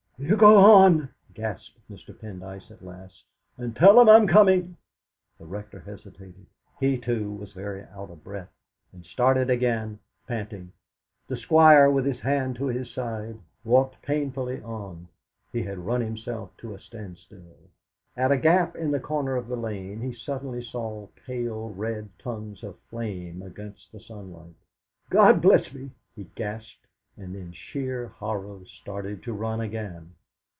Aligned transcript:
"You 0.23 0.37
go 0.37 0.57
on!" 0.57 1.09
gasped 1.33 1.79
Mr. 1.89 2.15
Pendyce 2.15 2.69
at 2.69 2.85
last, 2.85 3.23
"and 3.57 3.75
tell 3.75 3.95
them 3.95 4.07
I'm 4.07 4.27
coming." 4.27 4.77
The 5.39 5.47
Rector 5.47 5.79
hesitated 5.79 6.45
he, 6.79 6.99
too, 6.99 7.31
was 7.31 7.53
very 7.53 7.85
out 7.85 8.11
of 8.11 8.23
breath 8.23 8.51
and 8.93 9.03
started 9.03 9.49
again, 9.49 9.97
panting. 10.27 10.73
The 11.27 11.37
Squire, 11.37 11.89
with 11.89 12.05
his 12.05 12.19
hand 12.19 12.55
to 12.57 12.67
his 12.67 12.91
side, 12.91 13.39
walked 13.63 13.99
painfully 14.03 14.61
on; 14.61 15.07
he 15.51 15.63
had 15.63 15.79
run 15.79 16.01
himself 16.01 16.55
to 16.57 16.75
a 16.75 16.79
standstill. 16.79 17.57
At 18.15 18.31
a 18.31 18.37
gap 18.37 18.75
in 18.75 18.91
the 18.91 18.99
corner 18.99 19.35
of 19.35 19.47
the 19.47 19.57
lane 19.57 20.01
he 20.01 20.13
suddenly 20.13 20.63
saw 20.63 21.07
pale 21.25 21.69
red 21.69 22.09
tongues 22.19 22.61
of 22.61 22.77
flame 22.91 23.41
against 23.41 23.91
the 23.91 23.99
sunlight. 23.99 24.53
"God 25.09 25.41
bless 25.41 25.73
me!" 25.73 25.89
he 26.15 26.29
gasped, 26.35 26.77
and 27.17 27.35
in 27.35 27.51
sheer 27.51 28.07
horror 28.07 28.63
started 28.65 29.21
to 29.21 29.33
run 29.33 29.59
again. 29.59 30.09